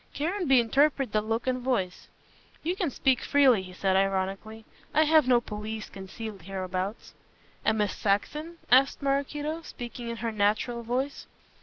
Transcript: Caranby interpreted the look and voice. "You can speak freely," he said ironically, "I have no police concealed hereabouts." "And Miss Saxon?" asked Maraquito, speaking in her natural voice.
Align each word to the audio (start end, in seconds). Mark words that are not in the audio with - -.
Caranby 0.15 0.59
interpreted 0.59 1.13
the 1.13 1.21
look 1.21 1.45
and 1.45 1.61
voice. 1.61 2.07
"You 2.63 2.75
can 2.75 2.89
speak 2.89 3.21
freely," 3.21 3.61
he 3.61 3.71
said 3.71 3.95
ironically, 3.95 4.65
"I 4.95 5.03
have 5.03 5.27
no 5.27 5.39
police 5.39 5.89
concealed 5.91 6.41
hereabouts." 6.41 7.13
"And 7.63 7.77
Miss 7.77 7.95
Saxon?" 7.95 8.57
asked 8.71 9.03
Maraquito, 9.03 9.61
speaking 9.61 10.09
in 10.09 10.15
her 10.25 10.31
natural 10.31 10.81
voice. 10.81 11.27